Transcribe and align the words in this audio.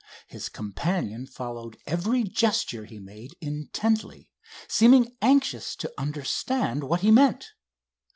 His 0.25 0.49
companion 0.49 1.27
followed 1.27 1.77
every 1.85 2.23
gesture 2.23 2.85
he 2.85 2.97
made 2.97 3.35
intently, 3.39 4.31
seeming 4.67 5.15
anxious 5.21 5.75
to 5.75 5.93
understand 5.95 6.83
what 6.85 7.01
he 7.01 7.11
meant. 7.11 7.51